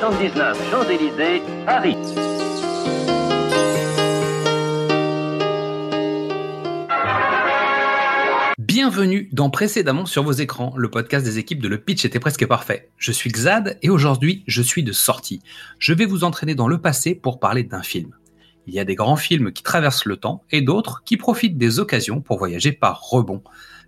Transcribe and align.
79, 0.00 0.70
Champs-Élysées, 0.70 1.42
Paris. 1.66 1.94
Bienvenue 8.58 9.28
dans 9.32 9.50
Précédemment 9.50 10.06
sur 10.06 10.22
vos 10.22 10.32
écrans, 10.32 10.72
le 10.74 10.88
podcast 10.88 11.26
des 11.26 11.38
équipes 11.38 11.60
de 11.60 11.68
Le 11.68 11.76
Pitch 11.76 12.06
était 12.06 12.18
presque 12.18 12.46
parfait. 12.46 12.90
Je 12.96 13.12
suis 13.12 13.30
Xad 13.30 13.78
et 13.82 13.90
aujourd'hui 13.90 14.42
je 14.46 14.62
suis 14.62 14.82
de 14.82 14.92
sortie. 14.92 15.42
Je 15.78 15.92
vais 15.92 16.06
vous 16.06 16.24
entraîner 16.24 16.54
dans 16.54 16.68
le 16.68 16.80
passé 16.80 17.14
pour 17.14 17.38
parler 17.38 17.62
d'un 17.62 17.82
film. 17.82 18.16
Il 18.66 18.72
y 18.72 18.80
a 18.80 18.86
des 18.86 18.94
grands 18.94 19.16
films 19.16 19.52
qui 19.52 19.62
traversent 19.62 20.06
le 20.06 20.16
temps 20.16 20.44
et 20.50 20.62
d'autres 20.62 21.02
qui 21.04 21.18
profitent 21.18 21.58
des 21.58 21.78
occasions 21.78 22.22
pour 22.22 22.38
voyager 22.38 22.72
par 22.72 23.02
rebond. 23.02 23.42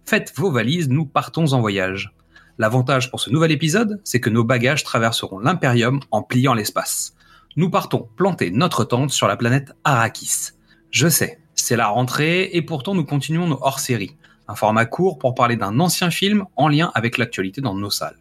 Faites 0.04 0.34
vos 0.36 0.50
valises, 0.50 0.90
nous 0.90 1.06
partons 1.06 1.54
en 1.54 1.60
voyage. 1.62 2.14
L'avantage 2.62 3.10
pour 3.10 3.18
ce 3.18 3.28
nouvel 3.28 3.50
épisode, 3.50 4.00
c'est 4.04 4.20
que 4.20 4.30
nos 4.30 4.44
bagages 4.44 4.84
traverseront 4.84 5.40
l'impérium 5.40 5.98
en 6.12 6.22
pliant 6.22 6.54
l'espace. 6.54 7.16
Nous 7.56 7.70
partons 7.70 8.08
planter 8.14 8.52
notre 8.52 8.84
tente 8.84 9.10
sur 9.10 9.26
la 9.26 9.36
planète 9.36 9.72
Arrakis. 9.82 10.52
Je 10.92 11.08
sais, 11.08 11.40
c'est 11.56 11.74
la 11.74 11.88
rentrée 11.88 12.50
et 12.52 12.62
pourtant 12.62 12.94
nous 12.94 13.04
continuons 13.04 13.48
nos 13.48 13.58
hors-séries. 13.62 14.16
Un 14.46 14.54
format 14.54 14.84
court 14.84 15.18
pour 15.18 15.34
parler 15.34 15.56
d'un 15.56 15.80
ancien 15.80 16.12
film 16.12 16.44
en 16.54 16.68
lien 16.68 16.92
avec 16.94 17.18
l'actualité 17.18 17.60
dans 17.60 17.74
nos 17.74 17.90
salles. 17.90 18.18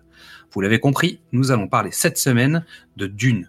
Vous 0.52 0.62
l'avez 0.62 0.80
compris, 0.80 1.20
nous 1.34 1.52
allons 1.52 1.68
parler 1.68 1.92
cette 1.92 2.18
semaine 2.18 2.66
de 2.98 3.06
Dune. 3.06 3.48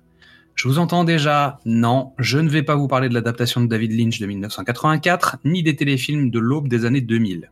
Je 0.56 0.68
vous 0.68 0.78
entends 0.78 1.04
déjà, 1.04 1.58
non, 1.64 2.12
je 2.18 2.36
ne 2.36 2.50
vais 2.50 2.62
pas 2.62 2.76
vous 2.76 2.86
parler 2.86 3.08
de 3.08 3.14
l'adaptation 3.14 3.62
de 3.62 3.66
David 3.66 3.98
Lynch 3.98 4.20
de 4.20 4.26
1984, 4.26 5.38
ni 5.46 5.62
des 5.62 5.74
téléfilms 5.74 6.28
de 6.28 6.38
l'aube 6.38 6.68
des 6.68 6.84
années 6.84 7.00
2000. 7.00 7.48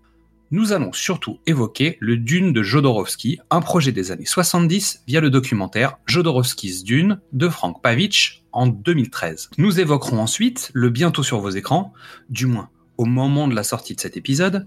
Nous 0.52 0.72
allons 0.72 0.92
surtout 0.92 1.38
évoquer 1.46 1.96
le 2.00 2.16
Dune 2.16 2.52
de 2.52 2.64
Jodorowsky, 2.64 3.38
un 3.50 3.60
projet 3.60 3.92
des 3.92 4.10
années 4.10 4.26
70 4.26 5.04
via 5.06 5.20
le 5.20 5.30
documentaire 5.30 5.98
Jodorowsky's 6.06 6.82
Dune 6.82 7.20
de 7.32 7.48
Frank 7.48 7.80
Pavich 7.80 8.42
en 8.50 8.66
2013. 8.66 9.50
Nous 9.58 9.78
évoquerons 9.78 10.18
ensuite 10.18 10.72
le 10.74 10.90
bientôt 10.90 11.22
sur 11.22 11.38
vos 11.38 11.50
écrans, 11.50 11.92
du 12.30 12.46
moins 12.46 12.68
au 12.96 13.04
moment 13.04 13.46
de 13.46 13.54
la 13.54 13.62
sortie 13.62 13.94
de 13.94 14.00
cet 14.00 14.16
épisode, 14.16 14.66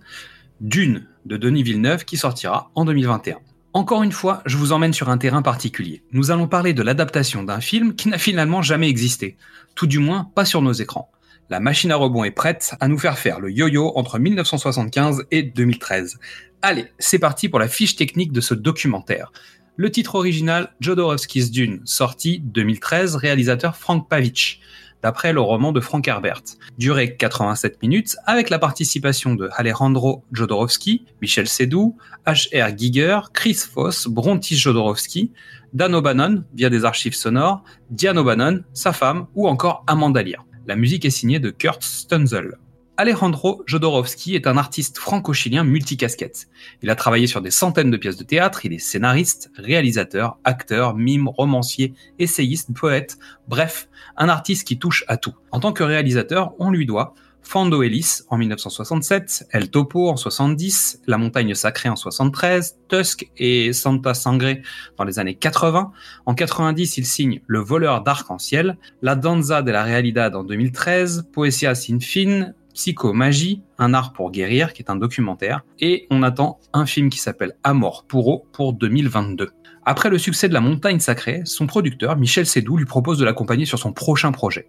Dune 0.62 1.06
de 1.25 1.36
Denis 1.36 1.64
Villeneuve 1.64 2.06
qui 2.06 2.16
sortira 2.16 2.72
en 2.75 2.86
2021. 2.86 3.40
Encore 3.73 4.03
une 4.03 4.14
fois, 4.14 4.42
je 4.45 4.56
vous 4.56 4.72
emmène 4.72 4.94
sur 4.94 5.09
un 5.09 5.18
terrain 5.18 5.42
particulier. 5.42 6.02
Nous 6.14 6.31
allons 6.31 6.47
parler 6.47 6.73
de 6.73 6.81
l'adaptation 6.81 7.44
d'un 7.44 7.59
film 7.59 7.94
qui 7.94 8.08
n'a 8.08 8.18
finalement 8.18 8.62
jamais 8.62 8.88
existé, 8.88 9.36
tout 9.75 9.88
du 9.88 10.00
moins 10.00 10.31
pas 10.34 10.45
sur 10.45 10.62
nos 10.62 10.72
écrans. 10.72 11.12
La 11.54 11.59
machine 11.59 11.92
à 11.92 11.98
rebond 11.98 12.23
est 12.23 12.32
prête 12.32 12.73
à 12.80 12.88
nous 12.88 12.98
faire 12.98 13.20
faire 13.20 13.40
le 13.40 13.52
yo-yo 13.52 13.92
entre 13.94 14.18
1975 14.18 15.26
et 15.30 15.44
2013. 15.44 16.18
Allez, 16.64 16.88
c'est 16.98 17.20
parti 17.20 17.48
pour 17.48 17.59
la 17.59 17.68
fiche 17.68 17.96
technique 17.96 18.32
de 18.32 18.42
ce 18.42 18.56
documentaire. 18.56 19.32
Le 19.76 19.92
titre 19.92 20.16
original, 20.16 20.74
Jodorowsky's 20.80 21.52
Dune, 21.52 21.81
sorti 21.86 22.40
2013, 22.40 23.18
réalisateur 23.18 23.78
Frank 23.78 24.09
Pavich 24.09 24.62
d'après 25.04 25.31
le 25.31 25.42
roman 25.42 25.72
de 25.72 25.80
Frank 25.80 26.08
Herbert. 26.08 26.42
Durée 26.80 27.16
87 27.18 27.84
minutes, 27.84 28.18
avec 28.25 28.50
la 28.50 28.58
participation 28.58 29.35
de 29.35 29.47
Alejandro 29.56 30.24
Jodorowsky, 30.31 31.06
Michel 31.22 31.47
Sédou, 31.47 31.96
H.R. 32.25 32.75
Giger, 32.75 33.20
Chris 33.31 33.59
Foss, 33.72 34.08
Brontis 34.08 34.56
Jodorowsky, 34.56 35.31
Dan 35.74 35.94
O'Bannon, 35.94 36.46
via 36.56 36.72
des 36.72 36.84
archives 36.84 37.14
sonores, 37.14 37.64
Diane 37.91 38.18
O'Bannon, 38.18 38.64
sa 38.74 38.91
femme, 38.91 39.28
ou 39.35 39.47
encore 39.47 39.84
Amanda 39.85 40.24
Lear. 40.24 40.44
La 40.66 40.78
musique 40.78 41.03
est 41.03 41.09
signée 41.09 41.40
de 41.40 41.50
Kurt 41.50 41.84
Stunzel. 41.84 42.57
Alejandro 42.96 43.63
Jodorowsky 43.66 44.35
est 44.35 44.47
un 44.47 44.56
artiste 44.56 44.97
franco-chilien 44.97 45.66
multicasquette. 45.66 46.47
Il 46.81 46.90
a 46.90 46.96
travaillé 46.96 47.28
sur 47.28 47.41
des 47.41 47.51
centaines 47.51 47.91
de 47.91 47.97
pièces 47.97 48.16
de 48.16 48.24
théâtre, 48.24 48.66
il 48.66 48.72
est 48.72 48.79
scénariste, 48.79 49.52
réalisateur, 49.57 50.38
acteur, 50.46 50.96
mime, 50.96 51.28
romancier, 51.28 51.94
essayiste, 52.18 52.73
poète, 52.73 53.18
bref, 53.50 53.90
un 54.16 54.29
artiste 54.29 54.66
qui 54.66 54.79
touche 54.79 55.03
à 55.09 55.18
tout. 55.18 55.34
En 55.52 55.59
tant 55.59 55.73
que 55.73 55.84
réalisateur, 55.84 56.53
on 56.59 56.72
lui 56.72 56.85
doit 56.85 57.13
Fando 57.44 57.84
Ellis 57.84 58.24
en 58.30 58.38
1967, 58.38 59.48
El 59.52 59.70
Topo 59.70 60.09
en 60.09 60.18
70, 60.18 61.02
La 61.06 61.18
Montagne 61.18 61.54
Sacrée 61.54 61.90
en 61.90 61.96
73, 61.96 62.78
Tusk 62.88 63.30
et 63.38 63.74
Santa 63.74 64.14
Sangre 64.14 64.62
dans 64.98 65.04
les 65.04 65.20
années 65.20 65.36
80. 65.36 65.92
En 66.26 66.34
90, 66.34 66.98
il 66.98 67.06
signe 67.06 67.42
Le 67.46 67.59
Voleur 67.59 68.02
d'Arc-en-Ciel, 68.02 68.78
La 69.02 69.16
Danza 69.16 69.62
de 69.62 69.72
la 69.72 69.84
Realidad 69.84 70.36
en 70.36 70.44
2013, 70.44 71.30
Poesia 71.32 71.76
sin 71.76 72.00
fin, 72.00 72.53
Psychomagie, 72.73 73.61
un 73.78 73.94
art 73.94 74.13
pour 74.13 74.31
guérir, 74.31 74.73
qui 74.73 74.81
est 74.81 74.89
un 74.89 74.95
documentaire, 74.95 75.63
et 75.79 76.07
on 76.09 76.23
attend 76.23 76.59
un 76.73 76.85
film 76.85 77.09
qui 77.09 77.19
s'appelle 77.19 77.53
Amor 77.63 78.06
Puro 78.07 78.47
pour 78.51 78.73
2022. 78.73 79.51
Après 79.85 80.09
le 80.09 80.17
succès 80.17 80.47
de 80.47 80.53
La 80.53 80.61
Montagne 80.61 81.00
Sacrée, 81.00 81.41
son 81.45 81.67
producteur, 81.67 82.16
Michel 82.16 82.45
Sédou, 82.45 82.78
lui 82.78 82.85
propose 82.85 83.19
de 83.19 83.25
l'accompagner 83.25 83.66
sur 83.66 83.79
son 83.79 83.91
prochain 83.91 84.31
projet. 84.31 84.67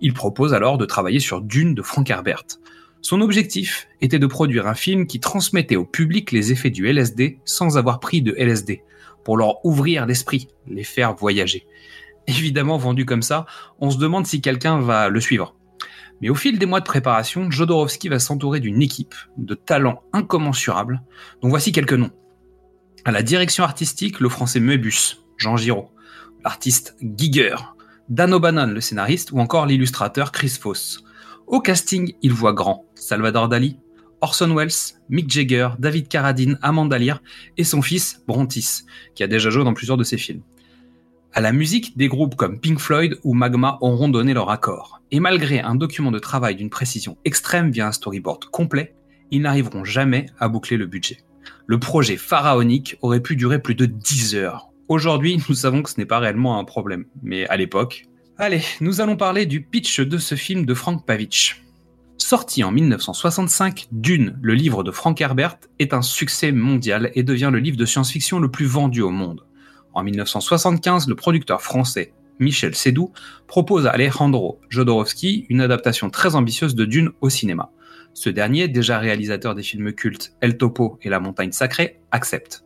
Il 0.00 0.14
propose 0.14 0.54
alors 0.54 0.78
de 0.78 0.86
travailler 0.86 1.20
sur 1.20 1.40
Dune 1.40 1.74
de 1.74 1.82
Frank 1.82 2.08
Herbert. 2.08 2.44
Son 3.00 3.20
objectif 3.20 3.88
était 4.00 4.20
de 4.20 4.26
produire 4.26 4.68
un 4.68 4.74
film 4.74 5.06
qui 5.06 5.18
transmettait 5.18 5.76
au 5.76 5.84
public 5.84 6.30
les 6.30 6.52
effets 6.52 6.70
du 6.70 6.86
LSD 6.86 7.40
sans 7.44 7.76
avoir 7.76 7.98
pris 7.98 8.22
de 8.22 8.34
LSD, 8.38 8.82
pour 9.24 9.36
leur 9.36 9.64
ouvrir 9.66 10.06
l'esprit, 10.06 10.48
les 10.68 10.84
faire 10.84 11.14
voyager. 11.14 11.66
Évidemment, 12.28 12.78
vendu 12.78 13.04
comme 13.04 13.22
ça, 13.22 13.46
on 13.80 13.90
se 13.90 13.98
demande 13.98 14.26
si 14.26 14.40
quelqu'un 14.40 14.80
va 14.80 15.08
le 15.08 15.20
suivre. 15.20 15.56
Mais 16.22 16.30
au 16.30 16.36
fil 16.36 16.58
des 16.58 16.66
mois 16.66 16.78
de 16.78 16.86
préparation, 16.86 17.50
Jodorowsky 17.50 18.08
va 18.08 18.20
s'entourer 18.20 18.60
d'une 18.60 18.80
équipe 18.80 19.16
de 19.36 19.54
talents 19.54 20.04
incommensurables, 20.12 21.02
dont 21.42 21.48
voici 21.48 21.72
quelques 21.72 21.92
noms. 21.94 22.12
À 23.04 23.10
la 23.10 23.24
direction 23.24 23.64
artistique, 23.64 24.20
le 24.20 24.28
français 24.28 24.60
Meubus, 24.60 25.18
Jean 25.36 25.56
Giraud, 25.56 25.90
l'artiste 26.44 26.96
Giger, 27.02 27.56
Dan 28.08 28.32
O'Bannon, 28.32 28.68
le 28.68 28.80
scénariste, 28.80 29.32
ou 29.32 29.40
encore 29.40 29.66
l'illustrateur 29.66 30.30
Chris 30.30 30.56
Foss. 30.60 31.02
Au 31.48 31.60
casting, 31.60 32.14
il 32.22 32.32
voit 32.32 32.52
grand 32.52 32.86
Salvador 32.94 33.48
Dali, 33.48 33.78
Orson 34.20 34.54
Welles, 34.54 34.70
Mick 35.08 35.28
Jagger, 35.28 35.70
David 35.80 36.06
Carradine, 36.06 36.56
Amanda 36.62 36.98
Lear 36.98 37.20
et 37.56 37.64
son 37.64 37.82
fils 37.82 38.22
Brontis, 38.28 38.82
qui 39.16 39.24
a 39.24 39.26
déjà 39.26 39.50
joué 39.50 39.64
dans 39.64 39.74
plusieurs 39.74 39.96
de 39.96 40.04
ses 40.04 40.18
films. 40.18 40.42
À 41.34 41.40
la 41.40 41.52
musique, 41.52 41.96
des 41.96 42.08
groupes 42.08 42.34
comme 42.34 42.60
Pink 42.60 42.78
Floyd 42.78 43.18
ou 43.24 43.32
Magma 43.32 43.78
auront 43.80 44.10
donné 44.10 44.34
leur 44.34 44.50
accord. 44.50 45.00
Et 45.10 45.18
malgré 45.18 45.60
un 45.60 45.74
document 45.74 46.10
de 46.10 46.18
travail 46.18 46.56
d'une 46.56 46.68
précision 46.68 47.16
extrême 47.24 47.70
via 47.70 47.86
un 47.86 47.92
storyboard 47.92 48.44
complet, 48.50 48.94
ils 49.30 49.40
n'arriveront 49.40 49.82
jamais 49.82 50.26
à 50.38 50.48
boucler 50.48 50.76
le 50.76 50.84
budget. 50.84 51.24
Le 51.66 51.78
projet 51.78 52.18
pharaonique 52.18 52.98
aurait 53.00 53.22
pu 53.22 53.34
durer 53.34 53.62
plus 53.62 53.74
de 53.74 53.86
10 53.86 54.34
heures. 54.34 54.68
Aujourd'hui, 54.88 55.42
nous 55.48 55.54
savons 55.54 55.82
que 55.82 55.88
ce 55.88 55.98
n'est 55.98 56.04
pas 56.04 56.18
réellement 56.18 56.58
un 56.58 56.64
problème, 56.64 57.06
mais 57.22 57.46
à 57.48 57.56
l'époque... 57.56 58.04
Allez, 58.36 58.62
nous 58.82 59.00
allons 59.00 59.16
parler 59.16 59.46
du 59.46 59.62
pitch 59.62 60.00
de 60.00 60.18
ce 60.18 60.34
film 60.34 60.66
de 60.66 60.74
Frank 60.74 61.06
Pavich. 61.06 61.62
Sorti 62.18 62.62
en 62.62 62.72
1965, 62.72 63.88
Dune, 63.90 64.38
le 64.42 64.52
livre 64.52 64.84
de 64.84 64.90
Frank 64.90 65.18
Herbert, 65.18 65.56
est 65.78 65.94
un 65.94 66.02
succès 66.02 66.52
mondial 66.52 67.10
et 67.14 67.22
devient 67.22 67.50
le 67.50 67.58
livre 67.58 67.78
de 67.78 67.86
science-fiction 67.86 68.38
le 68.38 68.50
plus 68.50 68.66
vendu 68.66 69.00
au 69.00 69.10
monde. 69.10 69.46
En 69.94 70.02
1975, 70.02 71.08
le 71.08 71.14
producteur 71.14 71.62
français 71.62 72.12
Michel 72.38 72.74
Sédou 72.74 73.12
propose 73.46 73.86
à 73.86 73.90
Alejandro 73.90 74.60
Jodorowsky 74.68 75.46
une 75.48 75.60
adaptation 75.60 76.10
très 76.10 76.34
ambitieuse 76.34 76.74
de 76.74 76.84
Dune 76.84 77.10
au 77.20 77.28
cinéma. 77.30 77.70
Ce 78.14 78.28
dernier, 78.28 78.68
déjà 78.68 78.98
réalisateur 78.98 79.54
des 79.54 79.62
films 79.62 79.92
cultes 79.92 80.34
El 80.40 80.56
Topo 80.58 80.98
et 81.02 81.08
La 81.08 81.20
Montagne 81.20 81.52
Sacrée, 81.52 82.00
accepte. 82.10 82.64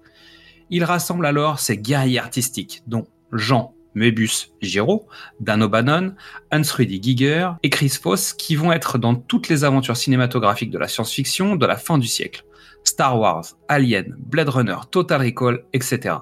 Il 0.70 0.82
rassemble 0.82 1.26
alors 1.26 1.60
ses 1.60 1.78
guerriers 1.78 2.18
artistiques, 2.18 2.82
dont 2.86 3.06
Jean 3.32 3.74
Möbius 3.94 4.52
Giraud, 4.60 5.06
Dan 5.40 5.62
O'Bannon, 5.62 6.14
Hans-Rudi 6.52 7.00
Giger 7.02 7.50
et 7.62 7.70
Chris 7.70 7.98
Foss, 8.00 8.32
qui 8.32 8.56
vont 8.56 8.72
être 8.72 8.98
dans 8.98 9.14
toutes 9.14 9.48
les 9.48 9.64
aventures 9.64 9.96
cinématographiques 9.96 10.70
de 10.70 10.78
la 10.78 10.88
science-fiction 10.88 11.56
de 11.56 11.66
la 11.66 11.76
fin 11.76 11.98
du 11.98 12.06
siècle. 12.06 12.44
Star 12.84 13.18
Wars, 13.18 13.44
Alien, 13.68 14.14
Blade 14.18 14.48
Runner, 14.48 14.76
Total 14.90 15.20
Recall, 15.20 15.64
etc. 15.72 16.16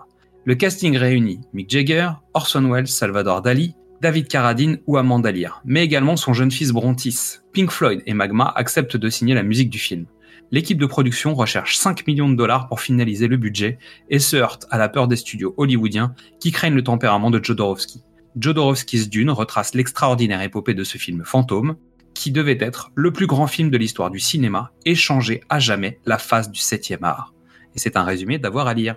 Le 0.46 0.54
casting 0.54 0.96
réunit 0.98 1.40
Mick 1.54 1.70
Jagger, 1.70 2.10
Orson 2.34 2.70
Welles, 2.70 2.86
Salvador 2.86 3.40
Dali, 3.40 3.74
David 4.02 4.28
Carradine 4.28 4.78
ou 4.86 4.98
Amanda 4.98 5.32
Lear, 5.32 5.62
mais 5.64 5.82
également 5.82 6.16
son 6.16 6.34
jeune 6.34 6.50
fils 6.50 6.70
Brontis. 6.70 7.38
Pink 7.54 7.70
Floyd 7.70 8.02
et 8.04 8.12
Magma 8.12 8.52
acceptent 8.54 8.98
de 8.98 9.08
signer 9.08 9.34
la 9.34 9.42
musique 9.42 9.70
du 9.70 9.78
film. 9.78 10.04
L'équipe 10.50 10.76
de 10.76 10.84
production 10.84 11.34
recherche 11.34 11.78
5 11.78 12.06
millions 12.06 12.28
de 12.28 12.36
dollars 12.36 12.68
pour 12.68 12.82
finaliser 12.82 13.26
le 13.26 13.38
budget 13.38 13.78
et 14.10 14.18
se 14.18 14.36
heurte 14.36 14.66
à 14.70 14.76
la 14.76 14.90
peur 14.90 15.08
des 15.08 15.16
studios 15.16 15.54
hollywoodiens 15.56 16.14
qui 16.40 16.52
craignent 16.52 16.74
le 16.74 16.84
tempérament 16.84 17.30
de 17.30 17.42
Jodorowsky. 17.42 18.02
Jodorowsky's 18.36 19.08
Dune 19.08 19.30
retrace 19.30 19.74
l'extraordinaire 19.74 20.42
épopée 20.42 20.74
de 20.74 20.84
ce 20.84 20.98
film 20.98 21.24
fantôme, 21.24 21.76
qui 22.12 22.30
devait 22.32 22.58
être 22.60 22.90
le 22.94 23.12
plus 23.12 23.26
grand 23.26 23.46
film 23.46 23.70
de 23.70 23.78
l'histoire 23.78 24.10
du 24.10 24.20
cinéma 24.20 24.72
et 24.84 24.94
changer 24.94 25.40
à 25.48 25.58
jamais 25.58 26.00
la 26.04 26.18
face 26.18 26.50
du 26.50 26.60
7 26.60 26.98
art. 27.00 27.32
Et 27.74 27.78
c'est 27.78 27.96
un 27.96 28.04
résumé 28.04 28.38
d'avoir 28.38 28.66
à 28.66 28.74
lire. 28.74 28.96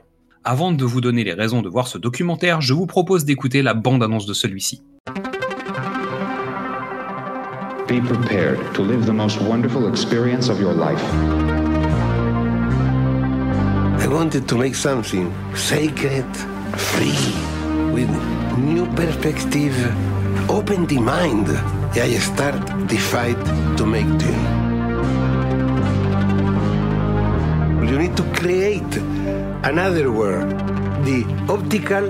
Avant 0.49 0.71
de 0.71 0.85
vous 0.85 1.01
donner 1.01 1.25
les 1.25 1.33
raisons 1.33 1.61
de 1.61 1.67
voir 1.67 1.89
ce 1.89 1.97
documentaire, 1.97 2.61
je 2.61 2.73
vous 2.73 2.85
propose 2.85 3.25
d'écouter 3.25 3.61
la 3.61 3.73
bande-annonce 3.73 4.25
de 4.25 4.33
celui-ci. 4.33 4.81
Be 7.89 7.99
prepared 8.07 8.57
to 8.73 8.81
live 8.81 9.05
the 9.05 9.11
most 9.11 9.41
wonderful 9.41 9.89
experience 9.89 10.47
of 10.47 10.61
your 10.61 10.73
life. 10.73 11.03
I 13.99 14.07
wanted 14.07 14.47
to 14.47 14.55
make 14.55 14.73
something 14.73 15.29
sacred, 15.53 16.23
free, 16.77 17.11
with 17.91 18.07
new 18.57 18.85
perspective, 18.95 19.75
open 20.47 20.85
the 20.87 21.01
mind. 21.01 21.49
I 21.93 22.17
start 22.19 22.65
the 22.87 22.97
fight 22.97 23.35
to 23.75 23.85
make 23.85 24.07
Dune. 24.17 24.45
You 27.85 27.97
need 27.99 28.15
to 28.15 28.23
create 28.33 29.16
another 29.67 30.09
world, 30.09 30.49
the 31.03 31.25
optical 31.49 32.07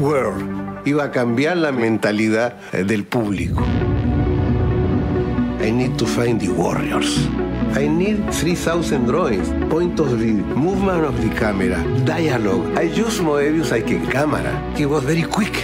world. 0.00 0.42
Iba 0.86 1.04
a 1.04 1.10
cambiar 1.10 1.56
la 1.58 1.70
mentalidad 1.70 2.54
del 2.72 3.04
público. 3.04 3.62
I 5.60 5.70
need 5.70 5.98
to 5.98 6.06
find 6.06 6.40
the 6.40 6.48
warriors. 6.48 7.28
I 7.76 7.88
need 7.88 8.32
3,000 8.32 9.06
drawings, 9.06 9.48
point 9.70 10.00
of 10.00 10.08
view, 10.16 10.44
movement 10.56 11.04
of 11.04 11.20
the 11.22 11.28
camera, 11.38 11.82
dialogue. 12.04 12.78
I 12.78 12.82
use 12.82 13.20
Moebius 13.20 13.70
like 13.70 13.90
a 13.90 13.98
camera. 14.10 14.72
He 14.74 14.86
was 14.86 15.04
very 15.04 15.22
quick. 15.24 15.54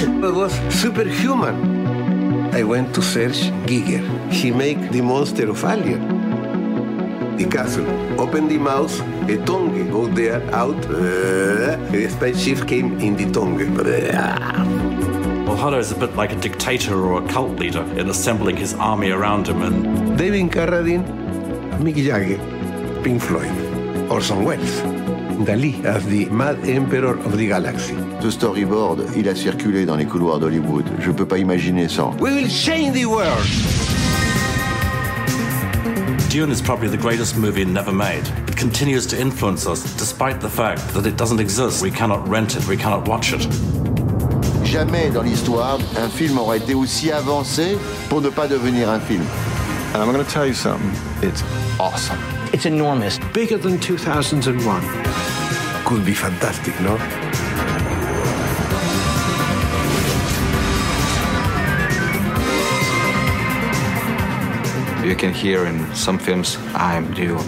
It 0.00 0.34
was 0.34 0.52
superhuman. 0.70 2.54
I 2.54 2.62
went 2.62 2.94
to 2.94 3.02
search 3.02 3.50
Giger. 3.66 4.02
He 4.30 4.50
make 4.50 4.90
the 4.90 5.02
monster 5.02 5.50
of 5.50 5.62
Alien. 5.64 6.17
The 7.38 7.44
castle. 7.44 7.86
Open 8.20 8.48
the 8.48 8.58
mouth, 8.58 8.92
a 9.30 9.36
tongue 9.44 9.90
go 9.92 10.08
there, 10.08 10.42
out. 10.52 10.74
Uh, 10.86 11.76
the 11.92 12.08
spaceship 12.10 12.66
came 12.66 12.98
in 12.98 13.14
the 13.16 13.30
tongue. 13.30 13.56
Well, 15.46 15.56
Hollow 15.56 15.78
is 15.78 15.92
a 15.92 15.94
bit 15.94 16.16
like 16.16 16.32
a 16.32 16.40
dictator 16.40 16.96
or 17.00 17.22
a 17.22 17.28
cult 17.28 17.56
leader 17.60 17.84
in 17.96 18.10
assembling 18.10 18.56
his 18.56 18.74
army 18.74 19.10
around 19.10 19.46
him 19.46 19.62
and 19.62 20.18
David 20.18 20.50
Carradine, 20.50 21.04
Mick 21.78 21.94
Jagger, 21.94 22.38
Pink 23.04 23.22
Floyd, 23.22 23.52
Orson 24.10 24.44
Welles, 24.44 24.82
Dali 25.46 25.84
as 25.84 26.04
the 26.06 26.24
Mad 26.30 26.58
Emperor 26.68 27.18
of 27.18 27.38
the 27.38 27.46
Galaxy. 27.46 27.94
Ce 28.20 28.32
storyboard, 28.32 29.04
il 29.16 29.28
a 29.28 29.36
circulé 29.36 29.86
dans 29.86 29.96
les 29.96 30.06
couloirs 30.06 30.40
d'Hollywood. 30.40 30.86
Je 30.98 31.12
peux 31.12 31.26
pas 31.26 31.38
imaginer 31.38 31.86
sans. 31.86 32.16
We 32.20 32.32
will 32.32 32.50
change 32.50 32.94
the 32.94 33.06
world. 33.06 33.97
Dune 36.28 36.50
is 36.50 36.60
probably 36.60 36.88
the 36.88 36.96
greatest 36.98 37.38
movie 37.38 37.64
never 37.64 37.90
made. 37.90 38.28
It 38.46 38.54
continues 38.54 39.06
to 39.06 39.18
influence 39.18 39.66
us 39.66 39.82
despite 39.96 40.42
the 40.42 40.48
fact 40.50 40.86
that 40.92 41.06
it 41.06 41.16
doesn't 41.16 41.40
exist. 41.40 41.82
We 41.82 41.90
cannot 41.90 42.28
rent 42.28 42.54
it, 42.54 42.66
we 42.68 42.76
cannot 42.76 43.08
watch 43.08 43.32
it. 43.32 43.40
Jamais 44.62 45.10
dans 45.10 45.22
l'histoire, 45.22 45.78
un 45.96 46.08
film 46.10 46.36
aurait 46.36 46.58
été 46.58 46.74
aussi 46.74 47.10
avancé 47.10 47.78
pour 48.10 48.20
ne 48.20 48.28
pas 48.28 48.46
devenir 48.46 48.90
un 48.90 49.00
film. 49.00 49.24
And 49.94 50.02
I'm 50.02 50.12
going 50.12 50.22
to 50.22 50.30
tell 50.30 50.46
you 50.46 50.52
something. 50.52 50.92
It's 51.22 51.42
awesome. 51.80 52.18
It's 52.52 52.66
enormous. 52.66 53.18
Bigger 53.32 53.56
than 53.56 53.78
2001. 53.80 54.82
Could 55.86 56.04
be 56.04 56.12
fantastic, 56.12 56.78
no? 56.82 56.98
You 65.08 65.16
can 65.16 65.32
hear 65.32 65.64
in 65.64 65.82
some 65.94 66.18
films, 66.18 66.58
I'm 66.74 67.06
Dune, 67.14 67.38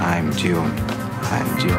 I'm 0.00 0.30
Dune, 0.30 0.70
I'm 1.24 1.56
Dune. 1.58 1.76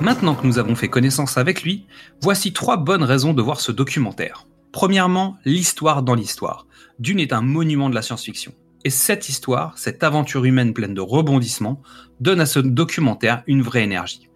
Maintenant 0.00 0.34
que 0.34 0.44
nous 0.44 0.58
avons 0.58 0.74
fait 0.74 0.88
connaissance 0.88 1.38
avec 1.38 1.62
lui, 1.62 1.86
voici 2.20 2.52
trois 2.52 2.78
bonnes 2.78 3.04
raisons 3.04 3.32
de 3.32 3.40
voir 3.40 3.60
ce 3.60 3.70
documentaire. 3.70 4.48
Premièrement, 4.72 5.36
l'histoire 5.44 6.02
dans 6.02 6.16
l'histoire. 6.16 6.66
Dune 6.98 7.20
est 7.20 7.32
un 7.32 7.42
monument 7.42 7.88
de 7.88 7.94
la 7.94 8.02
science-fiction. 8.02 8.54
Et 8.84 8.90
cette 8.90 9.28
histoire, 9.28 9.78
cette 9.78 10.02
aventure 10.02 10.44
humaine 10.44 10.72
pleine 10.72 10.94
de 10.94 11.00
rebondissements, 11.00 11.80
donne 12.18 12.40
à 12.40 12.46
ce 12.46 12.58
documentaire 12.58 13.44
une 13.46 13.62
vraie 13.62 13.84
énergie. 13.84 14.28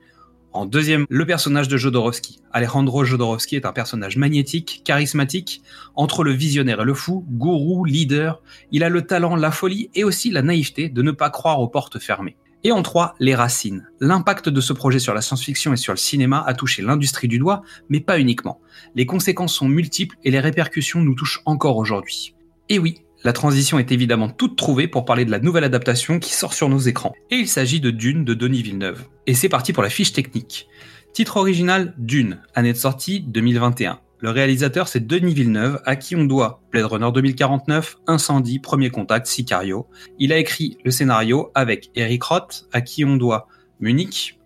En 0.57 0.65
deuxième, 0.65 1.05
le 1.11 1.27
personnage 1.27 1.69
de 1.69 1.77
Jodorowsky. 1.77 2.41
Alejandro 2.51 3.05
Jodorowsky 3.05 3.57
est 3.57 3.67
un 3.67 3.75
personnage 3.75 4.17
magnétique, 4.17 4.81
charismatique, 4.87 5.61
entre 5.97 6.25
le 6.25 6.33
visionnaire 6.33 6.81
et 6.81 6.85
le 6.87 6.95
fou, 6.95 7.27
gourou, 7.29 7.85
leader. 7.85 8.41
Il 8.73 8.83
a 8.83 8.89
le 8.89 9.03
talent, 9.03 9.37
la 9.37 9.51
folie 9.51 9.91
et 9.95 10.03
aussi 10.03 10.31
la 10.31 10.41
naïveté 10.41 10.89
de 10.89 11.03
ne 11.03 11.11
pas 11.11 11.29
croire 11.29 11.61
aux 11.61 11.69
portes 11.69 11.99
fermées. 11.99 12.39
Et 12.65 12.73
en 12.73 12.81
trois, 12.81 13.17
les 13.21 13.35
racines. 13.35 13.87
L'impact 14.01 14.49
de 14.49 14.63
ce 14.63 14.73
projet 14.73 14.99
sur 14.99 15.13
la 15.13 15.21
science-fiction 15.21 15.75
et 15.75 15.77
sur 15.77 15.93
le 15.93 15.99
cinéma 15.99 16.43
a 16.47 16.55
touché 16.55 16.81
l'industrie 16.81 17.29
du 17.29 17.39
doigt, 17.39 17.61
mais 17.91 18.01
pas 18.01 18.19
uniquement. 18.19 18.63
Les 18.95 19.05
conséquences 19.05 19.53
sont 19.53 19.69
multiples 19.69 20.17
et 20.25 20.31
les 20.31 20.41
répercussions 20.41 21.03
nous 21.03 21.15
touchent 21.15 21.43
encore 21.45 21.77
aujourd'hui. 21.77 22.35
Et 22.71 22.79
oui, 22.79 23.03
la 23.25 23.33
transition 23.33 23.79
est 23.79 23.93
évidemment 23.93 24.29
toute 24.29 24.57
trouvée 24.57 24.89
pour 24.89 25.05
parler 25.05 25.25
de 25.25 25.31
la 25.31 25.39
nouvelle 25.39 25.65
adaptation 25.65 26.19
qui 26.19 26.33
sort 26.33 26.55
sur 26.55 26.69
nos 26.69 26.79
écrans. 26.79 27.15
Et 27.31 27.37
il 27.37 27.49
s'agit 27.49 27.81
de 27.81 27.91
Dune 27.91 28.25
de 28.25 28.35
Denis 28.35 28.63
Villeneuve. 28.63 29.05
Et 29.27 29.35
c'est 29.35 29.49
parti 29.49 29.73
pour 29.73 29.83
la 29.83 29.89
fiche 29.89 30.13
technique. 30.13 30.69
Titre 31.13 31.39
original 31.39 31.95
Dune, 31.99 32.41
année 32.55 32.73
de 32.73 32.79
sortie 32.79 33.21
2021. 33.21 34.01
Le 34.21 34.31
réalisateur 34.31 34.89
c'est 34.89 35.07
Denis 35.07 35.35
Villeneuve, 35.35 35.81
à 35.85 35.97
qui 35.97 36.17
on 36.17 36.25
doit 36.25 36.63
Blade 36.71 36.87
Runner 36.87 37.11
2049, 37.13 37.97
Incendie, 38.07 38.59
Premier 38.59 38.91
Contact, 38.91 39.27
Sicario. 39.27 39.87
Il 40.19 40.33
a 40.33 40.39
écrit 40.39 40.79
le 40.85 40.91
scénario 40.91 41.51
avec 41.55 41.91
Eric 41.95 42.23
Roth, 42.23 42.67
à 42.73 42.81
qui 42.81 43.05
on 43.05 43.17
doit 43.17 43.49
Munich, 43.81 44.39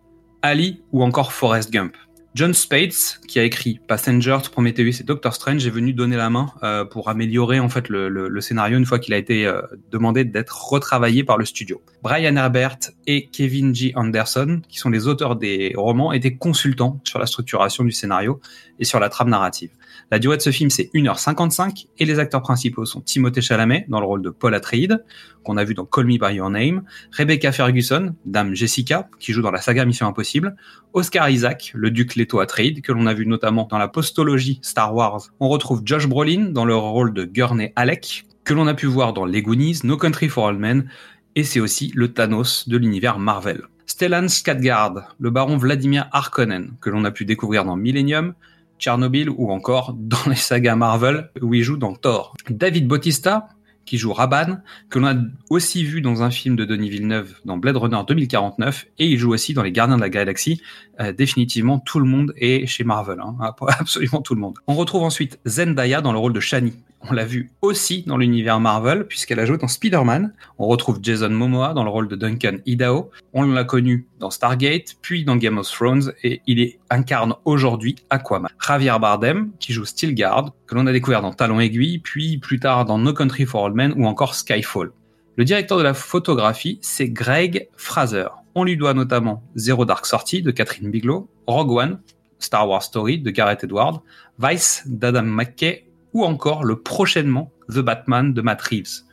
Ali 0.42 0.82
ou 0.92 1.02
encore 1.02 1.32
Forrest 1.32 1.70
Gump. 1.70 1.96
John 2.36 2.54
Spades, 2.54 3.18
qui 3.26 3.40
a 3.40 3.44
écrit 3.44 3.80
Passengers, 3.88 4.38
Prometheus 4.52 5.00
et 5.00 5.02
Doctor 5.02 5.34
Strange, 5.34 5.66
est 5.66 5.70
venu 5.70 5.92
donner 5.92 6.16
la 6.16 6.30
main 6.30 6.52
euh, 6.62 6.84
pour 6.84 7.08
améliorer 7.08 7.58
en 7.58 7.68
fait 7.68 7.88
le 7.88 8.40
scénario 8.40 8.78
une 8.78 8.86
fois 8.86 9.00
qu'il 9.00 9.14
a 9.14 9.16
été 9.16 9.46
euh, 9.46 9.62
demandé 9.90 10.24
d'être 10.24 10.70
retravaillé 10.70 11.24
par 11.24 11.38
le 11.38 11.44
studio. 11.44 11.82
Brian 12.02 12.36
Herbert 12.36 12.78
et 13.08 13.26
Kevin 13.26 13.74
G. 13.74 13.92
Anderson, 13.96 14.62
qui 14.68 14.78
sont 14.78 14.90
les 14.90 15.08
auteurs 15.08 15.34
des 15.34 15.72
romans, 15.76 16.12
étaient 16.12 16.36
consultants 16.36 17.00
sur 17.04 17.18
la 17.18 17.26
structuration 17.26 17.82
du 17.82 17.90
scénario 17.90 18.40
et 18.78 18.84
sur 18.84 19.00
la 19.00 19.08
trame 19.08 19.30
narrative. 19.30 19.70
La 20.10 20.18
durée 20.18 20.36
de 20.36 20.42
ce 20.42 20.50
film, 20.50 20.70
c'est 20.70 20.90
1h55 20.94 21.86
et 21.98 22.04
les 22.04 22.18
acteurs 22.18 22.42
principaux 22.42 22.84
sont 22.84 23.00
Timothée 23.00 23.40
Chalamet 23.40 23.86
dans 23.88 24.00
le 24.00 24.06
rôle 24.06 24.22
de 24.22 24.30
Paul 24.30 24.54
Atreides, 24.54 25.04
qu'on 25.44 25.56
a 25.56 25.64
vu 25.64 25.74
dans 25.74 25.84
Call 25.84 26.06
Me 26.06 26.18
By 26.18 26.36
Your 26.36 26.50
Name, 26.50 26.82
Rebecca 27.12 27.52
Ferguson, 27.52 28.14
Dame 28.24 28.54
Jessica, 28.54 29.08
qui 29.18 29.32
joue 29.32 29.42
dans 29.42 29.50
la 29.50 29.60
saga 29.60 29.84
Mission 29.84 30.06
Impossible, 30.06 30.56
Oscar 30.92 31.30
Isaac, 31.30 31.72
le 31.74 31.90
duc 31.90 32.16
Leto 32.16 32.40
Atreides, 32.40 32.82
que 32.82 32.92
l'on 32.92 33.06
a 33.06 33.14
vu 33.14 33.26
notamment 33.26 33.68
dans 33.70 33.78
la 33.78 33.88
postologie 33.88 34.58
Star 34.62 34.94
Wars. 34.94 35.30
On 35.40 35.48
retrouve 35.48 35.82
Josh 35.84 36.06
Brolin 36.06 36.50
dans 36.50 36.64
le 36.64 36.76
rôle 36.76 37.14
de 37.14 37.24
Gurney 37.24 37.72
Halleck, 37.76 38.24
que 38.44 38.54
l'on 38.54 38.66
a 38.66 38.74
pu 38.74 38.86
voir 38.86 39.12
dans 39.12 39.24
Les 39.24 39.42
Goonies, 39.42 39.80
No 39.84 39.96
Country 39.96 40.28
for 40.28 40.44
Old 40.44 40.58
Men, 40.58 40.88
et 41.36 41.44
c'est 41.44 41.60
aussi 41.60 41.92
le 41.94 42.12
Thanos 42.12 42.68
de 42.68 42.76
l'univers 42.76 43.18
Marvel. 43.18 43.62
Stellan 43.86 44.28
Skarsgård, 44.28 45.04
le 45.18 45.30
baron 45.30 45.56
Vladimir 45.56 46.08
Harkonnen, 46.12 46.72
que 46.80 46.90
l'on 46.90 47.04
a 47.04 47.10
pu 47.10 47.24
découvrir 47.24 47.64
dans 47.64 47.76
Millennium, 47.76 48.34
Tchernobyl 48.80 49.30
ou 49.30 49.52
encore 49.52 49.94
dans 49.96 50.18
les 50.26 50.34
sagas 50.34 50.74
Marvel 50.74 51.30
où 51.40 51.54
il 51.54 51.62
joue 51.62 51.76
dans 51.76 51.94
Thor. 51.94 52.34
David 52.48 52.88
Bautista, 52.88 53.48
qui 53.84 53.98
joue 53.98 54.12
Raban, 54.12 54.58
que 54.88 54.98
l'on 54.98 55.08
a 55.08 55.14
aussi 55.48 55.84
vu 55.84 56.00
dans 56.00 56.22
un 56.22 56.30
film 56.30 56.56
de 56.56 56.64
Denis 56.64 56.90
Villeneuve 56.90 57.34
dans 57.44 57.56
Blade 57.56 57.76
Runner 57.76 58.00
2049, 58.06 58.86
et 58.98 59.06
il 59.06 59.18
joue 59.18 59.32
aussi 59.32 59.52
dans 59.52 59.62
Les 59.62 59.72
Gardiens 59.72 59.96
de 59.96 60.00
la 60.00 60.08
Galaxie. 60.08 60.62
Euh, 61.00 61.12
définitivement, 61.12 61.78
tout 61.78 61.98
le 61.98 62.06
monde 62.06 62.32
est 62.36 62.66
chez 62.66 62.84
Marvel, 62.84 63.18
hein, 63.20 63.36
absolument 63.68 64.22
tout 64.22 64.34
le 64.34 64.40
monde. 64.40 64.58
On 64.66 64.74
retrouve 64.74 65.02
ensuite 65.02 65.40
Zendaya 65.46 66.00
dans 66.00 66.12
le 66.12 66.18
rôle 66.18 66.32
de 66.32 66.40
Shani. 66.40 66.74
On 67.08 67.14
l'a 67.14 67.24
vu 67.24 67.50
aussi 67.62 68.02
dans 68.06 68.18
l'univers 68.18 68.60
Marvel, 68.60 69.06
puisqu'elle 69.06 69.40
a 69.40 69.46
joué 69.46 69.56
dans 69.56 69.68
Spider-Man. 69.68 70.34
On 70.58 70.66
retrouve 70.66 70.98
Jason 71.00 71.30
Momoa 71.30 71.72
dans 71.72 71.82
le 71.82 71.88
rôle 71.88 72.08
de 72.08 72.16
Duncan 72.16 72.58
Idaho. 72.66 73.10
On 73.32 73.44
l'a 73.46 73.64
connu 73.64 74.06
dans 74.18 74.30
Stargate, 74.30 74.96
puis 75.00 75.24
dans 75.24 75.36
Game 75.36 75.56
of 75.56 75.70
Thrones, 75.70 76.12
et 76.22 76.42
il 76.46 76.74
incarne 76.90 77.34
aujourd'hui 77.46 77.96
Aquaman. 78.10 78.50
Javier 78.64 78.96
Bardem, 79.00 79.50
qui 79.58 79.72
joue 79.72 79.86
Stilgard, 79.86 80.52
que 80.66 80.74
l'on 80.74 80.86
a 80.86 80.92
découvert 80.92 81.22
dans 81.22 81.32
Talon 81.32 81.58
Aiguille, 81.58 82.00
puis 82.00 82.36
plus 82.36 82.60
tard 82.60 82.84
dans 82.84 82.98
No 82.98 83.14
Country 83.14 83.46
for 83.46 83.62
Old 83.62 83.74
Men 83.74 83.94
ou 83.96 84.06
encore 84.06 84.34
Skyfall. 84.34 84.92
Le 85.36 85.44
directeur 85.44 85.78
de 85.78 85.82
la 85.82 85.94
photographie, 85.94 86.78
c'est 86.82 87.08
Greg 87.08 87.68
Fraser. 87.76 88.26
On 88.54 88.64
lui 88.64 88.76
doit 88.76 88.92
notamment 88.92 89.42
Zero 89.56 89.86
Dark 89.86 90.04
Sortie 90.04 90.42
de 90.42 90.50
Catherine 90.50 90.90
Bigelow, 90.90 91.30
Rogue 91.46 91.70
One, 91.70 92.00
Star 92.38 92.68
Wars 92.68 92.82
Story 92.82 93.18
de 93.18 93.30
Gareth 93.30 93.64
Edwards, 93.64 94.02
Vice 94.38 94.82
d'Adam 94.86 95.22
McKay 95.22 95.89
ou 96.12 96.24
encore 96.24 96.64
le 96.64 96.76
prochainement 96.76 97.52
The 97.68 97.78
Batman 97.78 98.32
de 98.32 98.42
Matt 98.42 98.62
Reeves. 98.62 99.04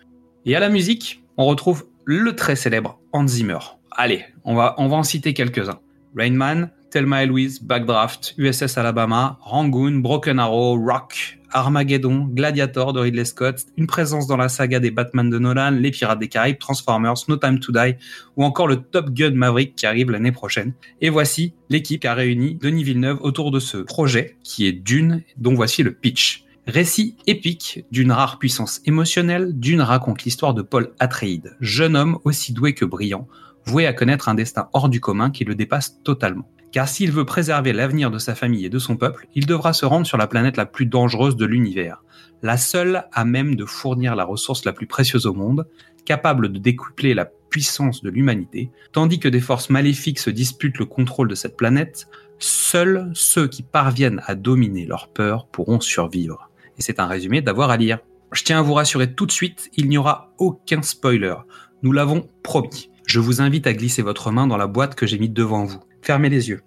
Et 0.46 0.56
à 0.56 0.60
la 0.60 0.70
musique, 0.70 1.24
on 1.38 1.46
retrouve 1.46 1.86
le 2.06 2.36
très 2.36 2.56
célèbre 2.56 3.00
Hans 3.12 3.28
Zimmer. 3.28 3.60
Allez, 3.92 4.26
on 4.46 4.56
va, 4.56 4.76
en 4.78 5.04
citer 5.04 5.34
quelques-uns. 5.34 5.80
Rain 6.16 6.32
Man, 6.32 6.72
Thelma 6.90 7.24
et 7.24 7.30
Backdraft, 7.62 8.34
USS 8.38 8.78
Alabama, 8.78 9.38
Rangoon, 9.42 10.00
Broken 10.00 10.40
Arrow, 10.40 10.78
Rock, 10.78 11.38
Armageddon, 11.52 12.30
Gladiator 12.34 12.94
de 12.94 13.00
Ridley 13.00 13.26
Scott, 13.26 13.66
une 13.78 13.88
présence 13.88 14.28
dans 14.28 14.38
la 14.38 14.50
saga 14.50 14.80
des 14.80 14.92
Batman 14.92 15.30
de 15.30 15.40
Nolan, 15.40 15.72
Les 15.72 15.92
Pirates 15.92 16.20
des 16.20 16.28
Caraïbes, 16.28 16.60
Transformers, 16.60 17.16
No 17.28 17.38
Time 17.38 17.60
to 17.60 17.72
Die 17.72 17.96
ou 18.36 18.44
encore 18.44 18.68
le 18.68 18.78
Top 18.78 19.12
Gun 19.12 19.32
Maverick 19.32 19.76
qui 19.76 19.86
arrive 19.86 20.12
l'année 20.12 20.32
prochaine. 20.32 20.74
Et 21.02 21.10
voici 21.10 21.54
l'équipe 21.70 22.02
qui 22.02 22.08
a 22.08 22.14
réuni 22.14 22.56
Denis 22.56 22.84
Villeneuve 22.84 23.20
autour 23.22 23.52
de 23.52 23.60
ce 23.60 23.78
projet 23.78 24.38
qui 24.44 24.68
est 24.68 24.74
Dune, 24.74 25.24
dont 25.38 25.54
voici 25.54 25.84
le 25.84 25.94
pitch. 25.94 26.47
Récit 26.68 27.16
épique 27.28 27.86
d'une 27.92 28.12
rare 28.12 28.40
puissance 28.40 28.82
émotionnelle, 28.84 29.58
Dune 29.58 29.80
raconte 29.80 30.24
l'histoire 30.24 30.54
de 30.54 30.62
Paul 30.62 30.92
Atreides, 31.00 31.56
jeune 31.62 31.96
homme 31.96 32.20
aussi 32.26 32.52
doué 32.52 32.74
que 32.74 32.84
brillant, 32.84 33.26
voué 33.66 33.88
à 33.88 33.94
connaître 33.94 34.28
un 34.28 34.36
destin 34.36 34.68
hors 34.74 34.90
du 34.90 35.00
commun 35.00 35.32
qui 35.32 35.46
le 35.46 35.56
dépasse 35.56 36.04
totalement. 36.04 36.52
Car 36.74 36.90
s'il 36.90 37.14
veut 37.14 37.24
préserver 37.24 37.72
l'avenir 37.72 38.12
de 38.12 38.20
sa 38.20 38.36
famille 38.36 38.66
et 38.66 38.70
de 38.70 38.80
son 38.80 38.98
peuple, 38.98 39.28
il 39.34 39.46
devra 39.46 39.72
se 39.72 39.86
rendre 39.86 40.06
sur 40.06 40.18
la 40.18 40.28
planète 40.28 40.58
la 40.58 40.66
plus 40.66 40.86
dangereuse 40.86 41.38
de 41.38 41.46
l'univers, 41.46 42.04
la 42.44 42.58
seule 42.58 43.06
à 43.14 43.24
même 43.24 43.56
de 43.56 43.64
fournir 43.64 44.18
la 44.18 44.26
ressource 44.26 44.66
la 44.66 44.74
plus 44.74 44.88
précieuse 44.88 45.26
au 45.26 45.34
monde, 45.34 45.66
capable 46.04 46.52
de 46.52 46.60
décupler 46.60 47.14
la 47.14 47.30
puissance 47.50 48.04
de 48.04 48.10
l'humanité, 48.10 48.72
tandis 48.92 49.20
que 49.20 49.30
des 49.30 49.40
forces 49.40 49.70
maléfiques 49.70 50.20
se 50.20 50.30
disputent 50.30 50.80
le 50.80 50.86
contrôle 50.86 51.30
de 51.30 51.36
cette 51.36 51.56
planète, 51.56 52.10
seuls 52.40 53.10
ceux 53.14 53.48
qui 53.48 53.64
parviennent 53.64 54.22
à 54.26 54.36
dominer 54.36 54.86
leur 54.86 55.08
peur 55.08 55.48
pourront 55.48 55.80
survivre 55.80 56.47
et 56.78 56.82
c'est 56.82 57.00
un 57.00 57.08
résumé 57.08 57.42
d'avoir 57.42 57.70
à 57.70 57.78
lire. 57.78 58.00
Je 58.32 58.44
tiens 58.44 58.60
à 58.60 58.62
vous 58.62 58.74
rassurer 58.74 59.14
tout 59.14 59.26
de 59.26 59.32
suite, 59.32 59.70
il 59.76 59.88
n'y 59.88 59.98
aura 59.98 60.34
aucun 60.38 60.82
spoiler. 60.82 61.36
Nous 61.84 61.92
l'avons 61.92 62.28
promis. 62.44 62.90
Je 63.06 63.20
vous 63.20 63.42
invite 63.42 63.68
à 63.68 63.74
glisser 63.74 64.02
votre 64.02 64.32
main 64.32 64.48
dans 64.48 64.58
la 64.58 64.68
boîte 64.68 64.96
que 64.96 65.06
j'ai 65.06 65.18
mise 65.18 65.32
devant 65.32 65.64
vous. 65.64 65.80
Fermez 66.02 66.30
les 66.30 66.50
yeux. 66.50 66.62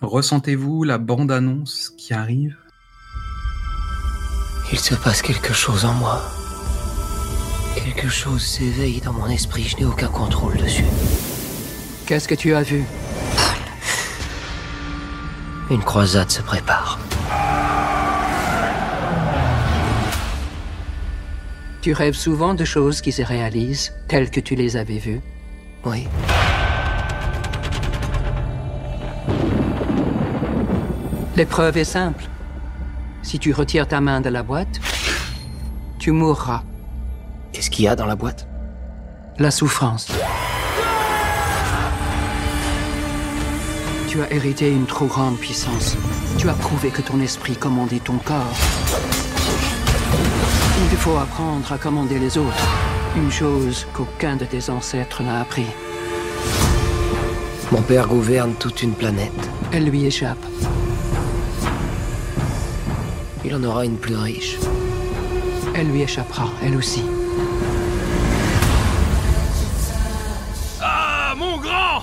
Ressentez-vous 0.00 0.82
la 0.82 0.98
bande-annonce 0.98 1.92
qui 1.96 2.14
arrive? 2.14 2.56
Il 4.72 4.78
se 4.78 4.94
passe 4.94 5.22
quelque 5.22 5.52
chose 5.52 5.84
en 5.84 5.94
moi. 5.94 6.20
Quelque 7.76 8.08
chose 8.08 8.42
s'éveille 8.42 9.00
dans 9.00 9.12
mon 9.12 9.26
esprit, 9.28 9.64
je 9.64 9.76
n'ai 9.76 9.84
aucun 9.84 10.08
contrôle 10.08 10.56
dessus. 10.56 10.84
Qu'est-ce 12.06 12.26
que 12.26 12.34
tu 12.34 12.54
as 12.54 12.62
vu? 12.62 12.84
Une 15.70 15.82
croisade 15.82 16.30
se 16.30 16.42
prépare. 16.42 16.98
Tu 21.84 21.92
rêves 21.92 22.14
souvent 22.14 22.54
de 22.54 22.64
choses 22.64 23.02
qui 23.02 23.12
se 23.12 23.20
réalisent 23.20 23.92
telles 24.08 24.30
que 24.30 24.40
tu 24.40 24.54
les 24.54 24.78
avais 24.78 24.96
vues 24.96 25.20
Oui. 25.84 26.08
L'épreuve 31.36 31.76
est 31.76 31.84
simple. 31.84 32.24
Si 33.22 33.38
tu 33.38 33.52
retires 33.52 33.86
ta 33.86 34.00
main 34.00 34.22
de 34.22 34.30
la 34.30 34.42
boîte, 34.42 34.80
tu 35.98 36.10
mourras. 36.10 36.62
Qu'est-ce 37.52 37.68
qu'il 37.68 37.84
y 37.84 37.88
a 37.88 37.94
dans 37.94 38.06
la 38.06 38.16
boîte? 38.16 38.48
La 39.38 39.50
souffrance. 39.50 40.10
Tu 44.08 44.22
as 44.22 44.32
hérité 44.32 44.70
une 44.70 44.86
trop 44.86 45.04
grande 45.04 45.36
puissance. 45.36 45.98
Tu 46.38 46.48
as 46.48 46.54
prouvé 46.54 46.88
que 46.88 47.02
ton 47.02 47.20
esprit 47.20 47.56
commandait 47.56 48.00
ton 48.00 48.16
corps. 48.16 48.56
Il 50.90 50.96
faut 50.98 51.16
apprendre 51.16 51.70
à 51.72 51.78
commander 51.78 52.18
les 52.18 52.38
autres. 52.38 52.68
Une 53.16 53.30
chose 53.30 53.86
qu'aucun 53.92 54.36
de 54.36 54.44
tes 54.44 54.70
ancêtres 54.70 55.22
n'a 55.22 55.40
appris. 55.40 55.66
Mon 57.70 57.82
père 57.82 58.06
gouverne 58.06 58.54
toute 58.54 58.82
une 58.82 58.94
planète. 58.94 59.50
Elle 59.72 59.84
lui 59.84 60.04
échappe. 60.04 60.44
Il 63.44 63.54
en 63.54 63.62
aura 63.64 63.84
une 63.84 63.98
plus 63.98 64.16
riche. 64.16 64.56
Elle 65.74 65.88
lui 65.88 66.02
échappera, 66.02 66.48
elle 66.62 66.76
aussi. 66.76 67.02
Ah, 70.80 71.34
mon 71.36 71.58
grand 71.58 72.02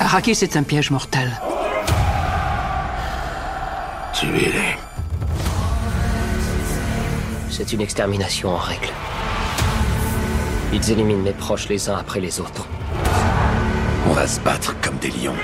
Arrakis 0.00 0.38
est 0.42 0.56
un 0.56 0.62
piège 0.62 0.90
mortel. 0.90 1.32
Tuez-les. 4.12 4.63
C'est 7.56 7.72
une 7.72 7.82
extermination 7.82 8.48
en 8.48 8.56
règle. 8.56 8.88
Ils 10.72 10.90
éliminent 10.90 11.22
mes 11.22 11.32
proches 11.32 11.68
les 11.68 11.88
uns 11.88 11.96
après 11.96 12.18
les 12.18 12.40
autres. 12.40 12.66
On 14.08 14.12
va 14.12 14.26
se 14.26 14.40
battre 14.40 14.74
comme 14.80 14.96
des 14.96 15.10
lions. 15.10 15.36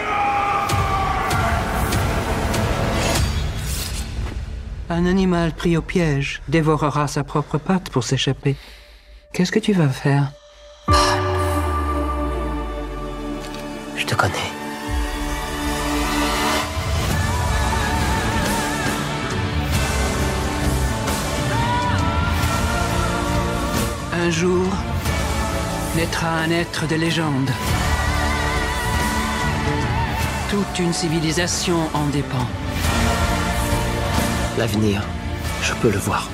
Un 4.88 5.06
animal 5.06 5.52
pris 5.52 5.76
au 5.76 5.82
piège 5.82 6.42
dévorera 6.48 7.06
sa 7.06 7.22
propre 7.22 7.58
patte 7.58 7.90
pour 7.90 8.02
s'échapper. 8.02 8.56
Qu'est-ce 9.32 9.52
que 9.52 9.60
tu 9.60 9.72
vas 9.72 9.88
faire? 9.88 10.32
Je 13.96 14.04
te 14.04 14.16
connais. 14.16 14.49
Un 24.22 24.28
jour, 24.28 24.66
naîtra 25.96 26.28
un 26.28 26.50
être 26.50 26.86
de 26.86 26.94
légende. 26.94 27.50
Toute 30.50 30.78
une 30.78 30.92
civilisation 30.92 31.78
en 31.94 32.06
dépend. 32.08 32.46
L'avenir, 34.58 35.02
je 35.62 35.72
peux 35.74 35.90
le 35.90 35.96
voir. 35.96 36.28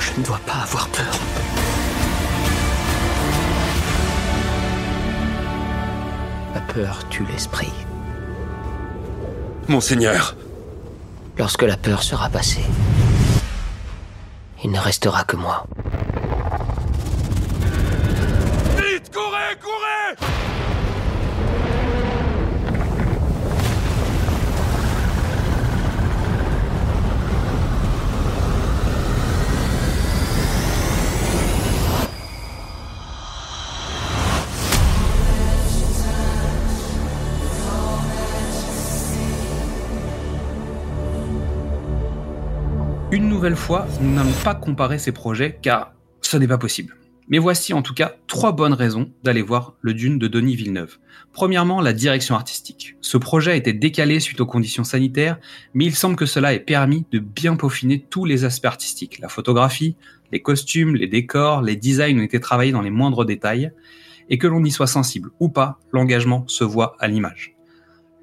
Je 0.00 0.20
ne 0.20 0.24
dois 0.24 0.40
pas 0.44 0.62
avoir 0.62 0.88
peur. 0.88 1.14
La 6.52 6.60
peur 6.62 7.08
tue 7.10 7.24
l'esprit. 7.30 7.72
Monseigneur 9.68 10.34
Lorsque 11.36 11.62
la 11.62 11.76
peur 11.76 12.02
sera 12.02 12.28
passée, 12.28 12.64
il 14.62 14.70
ne 14.70 14.78
restera 14.78 15.24
que 15.24 15.36
moi. 15.36 15.66
Vite, 18.76 19.12
courez, 19.12 19.58
courez 19.60 20.43
nouvelle 43.44 43.58
fois, 43.58 43.86
nous 44.00 44.14
n'allons 44.14 44.32
pas 44.42 44.54
comparer 44.54 44.98
ces 44.98 45.12
projets 45.12 45.58
car 45.60 45.92
ce 46.22 46.38
n'est 46.38 46.48
pas 46.48 46.56
possible. 46.56 46.96
Mais 47.28 47.36
voici 47.36 47.74
en 47.74 47.82
tout 47.82 47.92
cas 47.92 48.14
trois 48.26 48.52
bonnes 48.52 48.72
raisons 48.72 49.12
d'aller 49.22 49.42
voir 49.42 49.74
le 49.82 49.92
Dune 49.92 50.18
de 50.18 50.28
Denis 50.28 50.56
Villeneuve. 50.56 50.96
Premièrement, 51.34 51.82
la 51.82 51.92
direction 51.92 52.36
artistique. 52.36 52.96
Ce 53.02 53.18
projet 53.18 53.50
a 53.50 53.54
été 53.54 53.74
décalé 53.74 54.18
suite 54.18 54.40
aux 54.40 54.46
conditions 54.46 54.82
sanitaires, 54.82 55.36
mais 55.74 55.84
il 55.84 55.94
semble 55.94 56.16
que 56.16 56.24
cela 56.24 56.54
ait 56.54 56.58
permis 56.58 57.04
de 57.12 57.18
bien 57.18 57.54
peaufiner 57.56 58.00
tous 58.08 58.24
les 58.24 58.46
aspects 58.46 58.64
artistiques. 58.64 59.18
La 59.18 59.28
photographie, 59.28 59.94
les 60.32 60.40
costumes, 60.40 60.96
les 60.96 61.06
décors, 61.06 61.60
les 61.60 61.76
designs 61.76 62.18
ont 62.20 62.24
été 62.24 62.40
travaillés 62.40 62.72
dans 62.72 62.80
les 62.80 62.88
moindres 62.88 63.26
détails, 63.26 63.72
et 64.30 64.38
que 64.38 64.46
l'on 64.46 64.64
y 64.64 64.70
soit 64.70 64.86
sensible 64.86 65.32
ou 65.38 65.50
pas, 65.50 65.78
l'engagement 65.92 66.44
se 66.48 66.64
voit 66.64 66.96
à 66.98 67.08
l'image. 67.08 67.54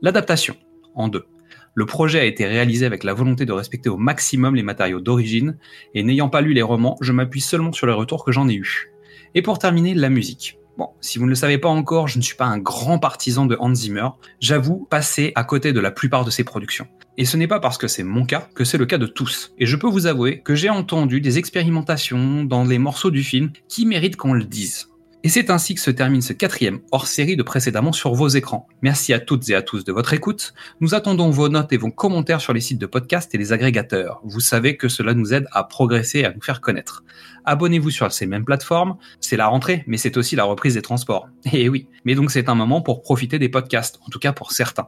L'adaptation, 0.01 0.55
en 0.95 1.09
deux. 1.09 1.25
Le 1.73 1.85
projet 1.85 2.19
a 2.19 2.25
été 2.25 2.45
réalisé 2.45 2.85
avec 2.85 3.03
la 3.03 3.13
volonté 3.13 3.45
de 3.45 3.53
respecter 3.53 3.89
au 3.89 3.97
maximum 3.97 4.55
les 4.55 4.63
matériaux 4.63 4.99
d'origine, 4.99 5.57
et 5.93 6.03
n'ayant 6.03 6.29
pas 6.29 6.41
lu 6.41 6.53
les 6.53 6.61
romans, 6.61 6.97
je 7.01 7.13
m'appuie 7.13 7.41
seulement 7.41 7.71
sur 7.71 7.87
les 7.87 7.93
retours 7.93 8.25
que 8.25 8.31
j'en 8.31 8.49
ai 8.49 8.55
eus. 8.55 8.91
Et 9.35 9.41
pour 9.41 9.57
terminer, 9.57 9.93
la 9.93 10.09
musique. 10.09 10.57
Bon, 10.77 10.89
si 10.99 11.19
vous 11.19 11.25
ne 11.25 11.29
le 11.29 11.35
savez 11.35 11.57
pas 11.57 11.69
encore, 11.69 12.07
je 12.07 12.17
ne 12.17 12.23
suis 12.23 12.35
pas 12.35 12.45
un 12.45 12.57
grand 12.57 12.99
partisan 12.99 13.45
de 13.45 13.55
Hans 13.59 13.73
Zimmer. 13.73 14.07
J'avoue 14.39 14.87
passer 14.89 15.31
à 15.35 15.43
côté 15.43 15.73
de 15.73 15.79
la 15.79 15.91
plupart 15.91 16.25
de 16.25 16.31
ses 16.31 16.43
productions. 16.43 16.87
Et 17.17 17.25
ce 17.25 17.37
n'est 17.37 17.47
pas 17.47 17.59
parce 17.59 17.77
que 17.77 17.87
c'est 17.87 18.03
mon 18.03 18.25
cas 18.25 18.49
que 18.55 18.63
c'est 18.63 18.77
le 18.77 18.85
cas 18.85 18.97
de 18.97 19.05
tous. 19.05 19.53
Et 19.57 19.65
je 19.65 19.75
peux 19.75 19.89
vous 19.89 20.07
avouer 20.07 20.41
que 20.41 20.55
j'ai 20.55 20.69
entendu 20.69 21.21
des 21.21 21.37
expérimentations 21.37 22.43
dans 22.43 22.63
les 22.63 22.79
morceaux 22.79 23.11
du 23.11 23.23
film 23.23 23.51
qui 23.67 23.85
méritent 23.85 24.15
qu'on 24.15 24.33
le 24.33 24.45
dise. 24.45 24.90
Et 25.23 25.29
c'est 25.29 25.51
ainsi 25.51 25.75
que 25.75 25.81
se 25.81 25.91
termine 25.91 26.23
ce 26.23 26.33
quatrième 26.33 26.79
hors-série 26.91 27.35
de 27.35 27.43
précédemment 27.43 27.91
sur 27.91 28.15
vos 28.15 28.27
écrans. 28.27 28.67
Merci 28.81 29.13
à 29.13 29.19
toutes 29.19 29.47
et 29.49 29.55
à 29.55 29.61
tous 29.61 29.83
de 29.83 29.91
votre 29.91 30.13
écoute. 30.13 30.55
Nous 30.79 30.95
attendons 30.95 31.29
vos 31.29 31.47
notes 31.47 31.71
et 31.71 31.77
vos 31.77 31.91
commentaires 31.91 32.41
sur 32.41 32.53
les 32.53 32.59
sites 32.59 32.79
de 32.79 32.87
podcast 32.87 33.33
et 33.35 33.37
les 33.37 33.53
agrégateurs. 33.53 34.19
Vous 34.23 34.39
savez 34.39 34.77
que 34.77 34.87
cela 34.87 35.13
nous 35.13 35.31
aide 35.31 35.47
à 35.51 35.63
progresser 35.63 36.19
et 36.19 36.25
à 36.25 36.33
nous 36.33 36.41
faire 36.41 36.59
connaître. 36.59 37.03
Abonnez-vous 37.45 37.91
sur 37.91 38.11
ces 38.11 38.25
mêmes 38.25 38.45
plateformes. 38.45 38.97
C'est 39.19 39.37
la 39.37 39.45
rentrée, 39.45 39.83
mais 39.85 39.97
c'est 39.97 40.17
aussi 40.17 40.35
la 40.35 40.43
reprise 40.43 40.73
des 40.73 40.81
transports. 40.81 41.29
Et 41.53 41.69
oui. 41.69 41.87
Mais 42.03 42.15
donc 42.15 42.31
c'est 42.31 42.49
un 42.49 42.55
moment 42.55 42.81
pour 42.81 43.03
profiter 43.03 43.37
des 43.37 43.49
podcasts, 43.49 43.99
en 44.03 44.09
tout 44.09 44.19
cas 44.19 44.33
pour 44.33 44.51
certains. 44.51 44.87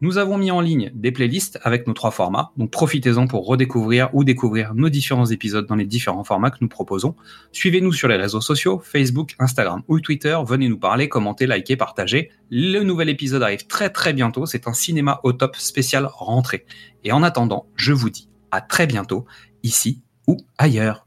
Nous 0.00 0.16
avons 0.16 0.38
mis 0.38 0.52
en 0.52 0.60
ligne 0.60 0.92
des 0.94 1.10
playlists 1.10 1.58
avec 1.64 1.88
nos 1.88 1.92
trois 1.92 2.12
formats, 2.12 2.52
donc 2.56 2.70
profitez-en 2.70 3.26
pour 3.26 3.46
redécouvrir 3.46 4.10
ou 4.12 4.22
découvrir 4.22 4.74
nos 4.74 4.88
différents 4.88 5.26
épisodes 5.26 5.66
dans 5.66 5.74
les 5.74 5.86
différents 5.86 6.22
formats 6.22 6.50
que 6.50 6.58
nous 6.60 6.68
proposons. 6.68 7.16
Suivez-nous 7.50 7.92
sur 7.92 8.06
les 8.06 8.14
réseaux 8.14 8.40
sociaux, 8.40 8.78
Facebook, 8.78 9.34
Instagram 9.40 9.82
ou 9.88 9.98
Twitter, 9.98 10.38
venez 10.46 10.68
nous 10.68 10.78
parler, 10.78 11.08
commenter, 11.08 11.46
liker, 11.46 11.76
partager. 11.76 12.30
Le 12.48 12.84
nouvel 12.84 13.08
épisode 13.08 13.42
arrive 13.42 13.66
très 13.66 13.90
très 13.90 14.12
bientôt, 14.12 14.46
c'est 14.46 14.68
un 14.68 14.72
cinéma 14.72 15.18
au 15.24 15.32
top 15.32 15.56
spécial 15.56 16.06
rentrée. 16.06 16.64
Et 17.02 17.10
en 17.10 17.24
attendant, 17.24 17.66
je 17.74 17.92
vous 17.92 18.10
dis 18.10 18.28
à 18.52 18.60
très 18.60 18.86
bientôt, 18.86 19.26
ici 19.64 20.02
ou 20.28 20.36
ailleurs. 20.58 21.06